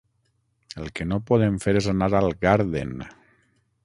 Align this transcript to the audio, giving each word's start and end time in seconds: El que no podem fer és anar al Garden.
El 0.83 0.87
que 0.99 1.05
no 1.09 1.19
podem 1.27 1.59
fer 1.65 1.75
és 1.81 1.89
anar 1.93 2.09
al 2.21 2.33
Garden. 2.47 2.97